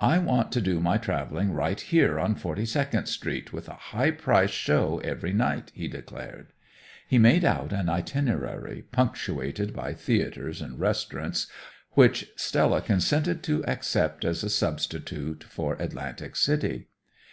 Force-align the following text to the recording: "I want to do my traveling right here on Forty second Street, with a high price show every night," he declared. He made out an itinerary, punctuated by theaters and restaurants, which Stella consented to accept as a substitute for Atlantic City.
"I 0.00 0.18
want 0.18 0.52
to 0.52 0.60
do 0.60 0.78
my 0.78 0.96
traveling 0.96 1.50
right 1.52 1.80
here 1.80 2.20
on 2.20 2.36
Forty 2.36 2.64
second 2.64 3.06
Street, 3.06 3.52
with 3.52 3.68
a 3.68 3.74
high 3.74 4.12
price 4.12 4.52
show 4.52 5.00
every 5.00 5.32
night," 5.32 5.72
he 5.74 5.88
declared. 5.88 6.52
He 7.08 7.18
made 7.18 7.44
out 7.44 7.72
an 7.72 7.88
itinerary, 7.88 8.84
punctuated 8.92 9.74
by 9.74 9.92
theaters 9.92 10.62
and 10.62 10.78
restaurants, 10.78 11.48
which 11.94 12.30
Stella 12.36 12.80
consented 12.80 13.42
to 13.42 13.64
accept 13.66 14.24
as 14.24 14.44
a 14.44 14.50
substitute 14.50 15.42
for 15.42 15.74
Atlantic 15.82 16.36
City. 16.36 16.86